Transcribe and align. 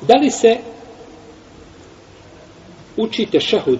Da 0.00 0.14
li 0.14 0.30
se 0.30 0.56
učite 2.96 3.40
šehud 3.40 3.78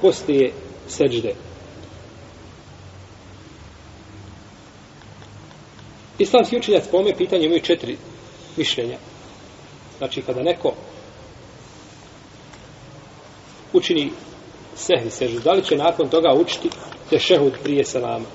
poslije 0.00 0.52
seđde? 0.88 1.34
Islamski 6.18 6.56
učenjac 6.56 6.84
po 6.90 6.96
ome 6.96 7.14
pitanje 7.14 7.44
imaju 7.44 7.60
četiri 7.60 7.96
mišljenja. 8.56 8.98
Znači, 9.98 10.22
kada 10.22 10.42
neko 10.42 10.72
učini 13.72 14.10
sehvi 14.76 15.10
seždu, 15.10 15.40
da 15.40 15.52
li 15.52 15.64
će 15.64 15.76
nakon 15.76 16.08
toga 16.08 16.34
učiti 16.40 16.68
tešehud 17.10 17.52
prije 17.62 17.84
selama? 17.84 18.26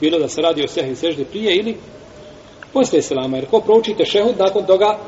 Bilo 0.00 0.18
da 0.18 0.28
se 0.28 0.42
radi 0.42 0.64
o 0.64 0.68
sehvi 0.68 0.96
seždi 0.96 1.24
prije 1.24 1.56
ili 1.56 1.76
Posle 2.72 3.02
selama. 3.02 3.36
Jer 3.36 3.46
ko 3.50 3.60
prouči 3.60 3.94
tešehud, 3.94 4.38
nakon 4.38 4.66
toga 4.66 4.98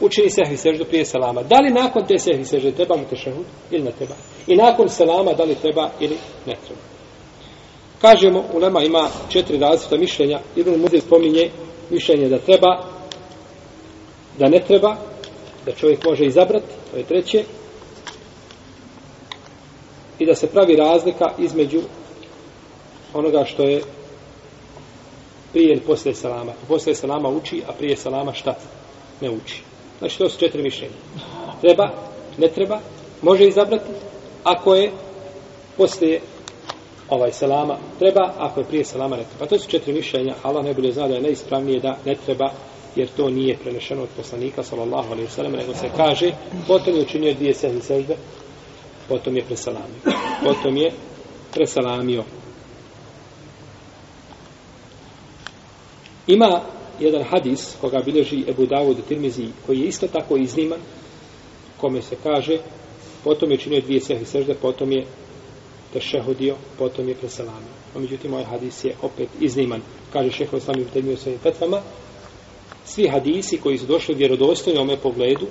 učini 0.00 0.30
sehvi 0.30 0.56
seždu 0.56 0.84
prije 0.84 1.04
selama. 1.04 1.42
Da 1.42 1.56
li 1.56 1.70
nakon 1.70 2.06
te 2.06 2.18
sehvi 2.18 2.44
sežde 2.44 2.72
treba 2.72 2.96
mu 2.96 3.04
te 3.10 3.16
šehud 3.16 3.46
ili 3.70 3.82
ne 3.82 3.92
treba? 3.92 4.14
I 4.46 4.56
nakon 4.56 4.88
selama 4.88 5.32
da 5.32 5.44
li 5.44 5.54
treba 5.54 5.90
ili 6.00 6.16
ne 6.46 6.56
treba? 6.66 6.80
Kažemo, 8.00 8.44
u 8.54 8.60
nama 8.60 8.82
ima 8.82 9.08
četiri 9.28 9.58
različita 9.58 9.96
mišljenja. 9.96 10.40
Ibn 10.56 10.80
Muzir 10.80 11.00
spominje 11.00 11.50
mišljenje 11.90 12.28
da 12.28 12.38
treba, 12.38 12.84
da 14.38 14.48
ne 14.48 14.60
treba, 14.66 14.96
da 15.66 15.72
čovjek 15.72 16.04
može 16.04 16.24
izabrati, 16.24 16.66
to 16.90 16.96
je 16.96 17.04
treće, 17.04 17.44
i 20.18 20.26
da 20.26 20.34
se 20.34 20.46
pravi 20.46 20.76
razlika 20.76 21.24
između 21.38 21.80
onoga 23.14 23.44
što 23.44 23.62
je 23.62 23.82
prije 25.52 25.72
ili 25.72 25.80
poslije 25.80 26.14
salama. 26.14 26.52
Poslije 26.68 26.94
salama 26.94 27.28
uči, 27.28 27.62
a 27.68 27.72
prije 27.72 27.96
salama 27.96 28.32
šta? 28.32 28.54
Ne 29.20 29.30
uči. 29.30 29.62
Znači, 29.98 30.18
to 30.18 30.28
su 30.28 30.38
četiri 30.38 30.62
mišljenja. 30.62 30.94
Treba, 31.60 31.90
ne 32.38 32.48
treba, 32.48 32.80
može 33.22 33.48
izabrati, 33.48 33.90
ako 34.44 34.74
je 34.74 34.90
poslije 35.76 36.20
ovaj 37.08 37.32
salama 37.32 37.76
treba, 37.98 38.32
ako 38.38 38.60
je 38.60 38.66
prije 38.66 38.84
salama 38.84 39.16
ne 39.16 39.24
treba. 39.24 39.46
To 39.46 39.58
su 39.58 39.70
četiri 39.70 39.92
mišljenja, 39.92 40.34
Allah 40.42 40.64
najbolje 40.64 40.92
zna 40.92 41.08
da 41.08 41.14
je 41.14 41.22
najispravnije 41.22 41.80
da 41.80 41.96
ne 42.04 42.14
treba, 42.26 42.50
jer 42.96 43.08
to 43.16 43.30
nije 43.30 43.56
prenešeno 43.56 44.02
od 44.02 44.08
poslanika, 44.16 44.62
sallallahu 44.62 45.12
alaihi 45.12 45.30
sallam, 45.30 45.52
nego 45.52 45.74
se 45.74 45.88
kaže, 45.96 46.32
potom 46.66 46.94
je 46.94 47.02
učinio 47.02 47.34
dvije 47.34 47.54
sehni 47.54 47.80
sežde, 47.80 48.16
potom 49.08 49.36
je 49.36 49.44
presalamio. 49.44 50.00
Potom 50.44 50.76
je 50.76 50.92
presalamio. 51.54 52.24
Ima 56.30 56.60
jedan 57.00 57.22
hadis 57.22 57.76
koga 57.80 58.02
bilježi 58.04 58.44
Ebu 58.48 58.66
Davud 58.66 58.98
u 58.98 59.02
Tirmizi, 59.02 59.46
koji 59.66 59.78
je 59.78 59.86
isto 59.86 60.06
tako 60.06 60.36
izniman, 60.36 60.78
kome 61.80 62.02
se 62.02 62.16
kaže, 62.22 62.58
potom 63.24 63.50
je 63.50 63.56
činio 63.56 63.80
dvije 63.80 64.00
sehni 64.00 64.24
sežde, 64.24 64.54
potom 64.54 64.92
je 64.92 65.04
tešehudio, 65.92 66.54
potom 66.78 67.08
je 67.08 67.14
preselamio. 67.14 67.74
A 67.94 67.98
međutim, 67.98 68.32
ovaj 68.32 68.44
hadis 68.44 68.84
je 68.84 68.94
opet 69.02 69.28
izniman. 69.40 69.80
Kaže 70.12 70.30
šeho 70.30 70.56
Islam 70.56 70.80
i 70.80 70.84
temio 70.84 71.16
svojim 71.16 71.38
petvama, 71.42 71.80
svi 72.84 73.08
hadisi 73.08 73.58
koji 73.58 73.78
su 73.78 73.86
došli 73.86 74.14
vjerodostojno 74.14 74.80
u 74.80 74.82
ome 74.82 74.96
pogledu, 74.96 75.46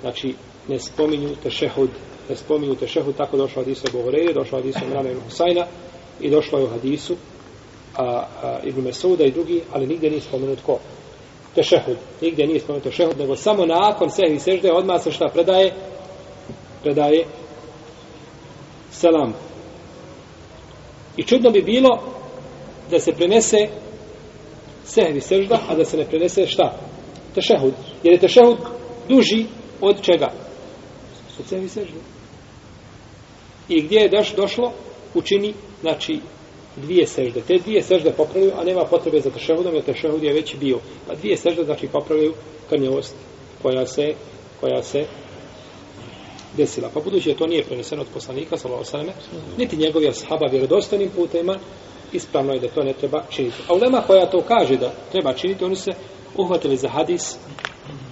znači 0.00 0.34
ne 0.68 0.78
spominju 0.78 1.36
tešehud, 1.42 1.90
ne 2.28 2.36
spominju 2.36 2.74
tešehud, 2.74 3.16
tako 3.16 3.36
došlo 3.36 3.62
hadisu 3.62 3.86
Ebu 3.88 4.02
Horeire, 4.02 4.32
došlo 4.32 4.58
hadisu 4.58 4.86
Mrama 4.90 5.10
i 5.10 5.14
Husajna 5.14 5.66
i 6.20 6.30
došlo 6.30 6.58
je 6.58 6.64
u 6.64 6.68
hadisu 6.68 7.16
a, 7.96 8.04
a, 8.42 8.58
Ibn 8.64 8.80
Mesuda 8.80 9.24
i 9.24 9.30
drugi, 9.30 9.62
ali 9.72 9.86
nigdje 9.86 10.10
nije 10.10 10.20
spomenut 10.20 10.58
ko? 10.66 10.78
Tešehud. 11.54 11.96
Nigdje 12.20 12.46
nije 12.46 12.60
spomenut 12.60 12.84
tešehud, 12.84 13.18
nego 13.18 13.36
samo 13.36 13.66
nakon 13.66 14.10
sehvi 14.10 14.38
sežde 14.38 14.72
odmah 14.72 15.02
se 15.02 15.12
šta 15.12 15.28
predaje? 15.28 15.72
Predaje 16.82 17.24
selam. 18.90 19.34
I 21.16 21.22
čudno 21.22 21.50
bi 21.50 21.62
bilo 21.62 22.00
da 22.90 22.98
se 22.98 23.12
prenese 23.12 23.68
sehvi 24.84 25.20
sežda, 25.20 25.60
a 25.68 25.74
da 25.74 25.84
se 25.84 25.96
ne 25.96 26.04
prenese 26.04 26.46
šta? 26.46 26.78
Tešehud. 27.34 27.74
Jer 28.02 28.14
je 28.14 28.20
tešehud 28.20 28.58
duži 29.08 29.46
od 29.80 30.02
čega? 30.02 30.32
Od 31.40 31.46
sehvi 31.46 31.68
sežde. 31.68 32.00
I 33.68 33.82
gdje 33.82 33.98
je 33.98 34.08
daš 34.08 34.34
došlo, 34.34 34.72
učini, 35.14 35.54
znači, 35.80 36.20
dvije 36.76 37.06
sežde. 37.06 37.40
Te 37.40 37.58
dvije 37.58 37.82
sežde 37.82 38.12
popravljaju, 38.12 38.52
a 38.60 38.64
nema 38.64 38.84
potrebe 38.84 39.20
za 39.20 39.30
tešehudom, 39.30 39.74
jer 39.74 39.84
tešehud 39.84 40.22
je 40.22 40.32
već 40.32 40.56
bio. 40.56 40.78
Pa 41.06 41.14
dvije 41.14 41.36
sežde, 41.36 41.64
znači, 41.64 41.88
popravljaju 41.88 42.34
krnjavost 42.68 43.14
koja 43.62 43.86
se, 43.86 44.14
koja 44.60 44.82
se 44.82 45.04
desila. 46.56 46.90
Pa 46.94 47.00
budući 47.00 47.32
da 47.32 47.38
to 47.38 47.46
nije 47.46 47.64
preneseno 47.64 48.02
od 48.02 48.08
poslanika, 48.14 48.56
sallallahu 48.56 49.12
niti 49.58 49.76
njegovi 49.76 50.08
ashaba 50.08 50.46
vjerodostojnim 50.46 51.10
putema, 51.16 51.58
ispravno 52.12 52.52
je 52.52 52.60
da 52.60 52.68
to 52.68 52.82
ne 52.82 52.92
treba 52.92 53.22
činiti. 53.30 53.56
A 53.68 53.74
ulema 53.74 54.02
koja 54.06 54.30
to 54.30 54.40
kaže 54.40 54.76
da 54.76 54.92
treba 55.12 55.34
činiti, 55.34 55.64
oni 55.64 55.76
se 55.76 55.90
uhvatili 56.36 56.76
za 56.76 56.88
hadis, 56.88 57.36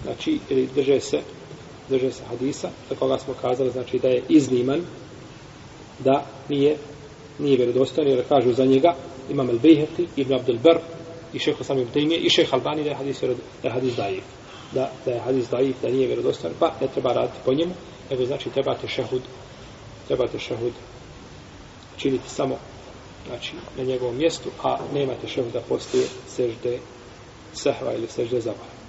znači, 0.02 0.38
ili 0.48 0.68
drže 0.74 1.00
se, 1.00 1.20
drže 1.88 2.12
se 2.12 2.22
hadisa, 2.24 2.70
za 2.88 2.96
koga 2.96 3.18
smo 3.18 3.34
kazali, 3.42 3.70
znači, 3.70 3.98
da 3.98 4.08
je 4.08 4.22
izniman, 4.28 4.80
da 5.98 6.26
nije, 6.48 6.76
nije 7.40 7.56
vjerodostojan, 7.56 8.10
jer 8.10 8.28
kažu 8.28 8.52
za 8.52 8.64
njega, 8.64 8.94
imam 9.30 9.50
el-Bihati, 9.50 10.06
Ibn 10.16 10.34
Abdul 10.34 10.58
Bar, 10.58 10.78
i 11.32 11.38
šeho 11.38 11.64
Sami 11.64 11.86
Tejmije, 11.92 12.20
i 12.20 12.30
šeho 12.30 12.56
Albani, 12.56 12.84
da 12.84 12.90
je 12.90 12.96
hadis, 12.96 13.20
da 13.62 13.68
je 13.68 13.72
hadis 13.72 13.96
daif. 13.96 14.24
Da, 14.74 14.92
da 15.04 15.10
je 15.10 15.20
hadis 15.20 15.50
daif, 15.50 15.76
da 15.82 15.88
nije 15.88 16.06
vjerodostojan, 16.06 16.56
pa 16.58 16.74
ne 16.80 16.88
treba 16.88 17.12
raditi 17.12 17.38
po 17.44 17.54
njemu, 17.54 17.72
nego 18.10 18.24
znači 18.24 18.50
trebate 18.50 18.88
šehud 18.88 19.22
trebate 20.10 20.38
šehud 20.38 20.72
činiti 21.96 22.28
samo 22.28 22.56
znači 23.26 23.52
na 23.76 23.84
njegovom 23.84 24.16
mjestu 24.16 24.50
a 24.62 24.78
nemate 24.94 25.28
šehud 25.28 25.52
da 25.52 25.62
sežde 26.26 26.78
sehva 27.52 27.94
ili 27.94 28.06
sežde 28.06 28.40
zabava 28.40 28.79